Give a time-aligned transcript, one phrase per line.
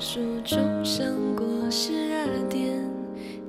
[0.00, 2.72] 树钟声过十二点，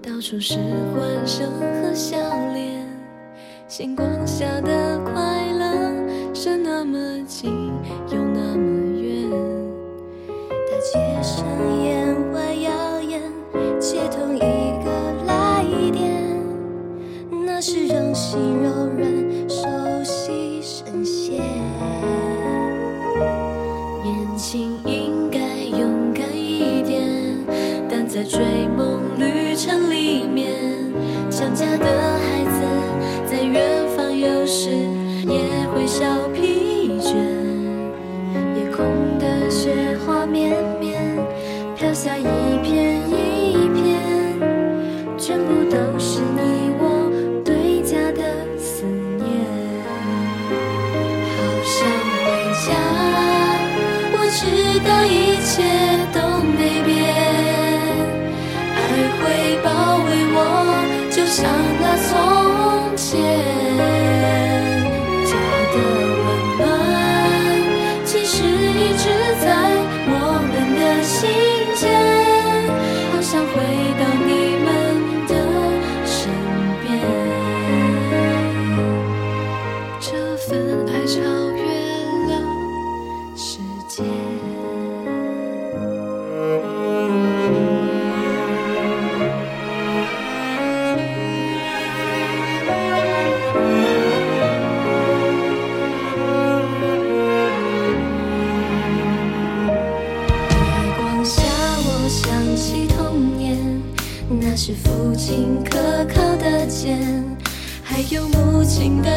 [0.01, 2.17] 到处是欢声和笑
[2.53, 2.87] 脸。
[3.67, 7.51] 星光下的快乐是那么近
[28.19, 30.51] 在追梦旅程里面，
[31.31, 32.59] 想家的孩子
[33.25, 34.71] 在远方，有时
[35.25, 35.39] 也
[35.73, 37.15] 会小疲倦。
[38.57, 40.99] 夜空的雪花绵绵，
[41.77, 42.23] 飘下一
[42.61, 43.97] 片一片，
[45.17, 47.09] 全部都是你我
[47.45, 48.21] 对家的
[48.57, 49.29] 思念。
[51.37, 51.87] 好想
[52.25, 52.27] 回
[52.67, 52.67] 家。
[54.11, 54.43] 我知
[54.85, 55.63] 道一切
[104.51, 106.99] 那是父亲可靠的肩，
[107.83, 109.15] 还有母亲的